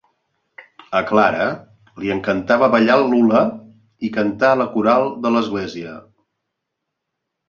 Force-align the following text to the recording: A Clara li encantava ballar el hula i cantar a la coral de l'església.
A 0.99 0.99
Clara 1.09 1.49
li 2.03 2.09
encantava 2.15 2.69
ballar 2.75 2.95
el 3.01 3.05
hula 3.17 3.41
i 4.09 4.11
cantar 4.15 4.49
a 4.55 4.59
la 4.63 4.67
coral 4.79 5.05
de 5.27 5.33
l'església. 5.37 5.93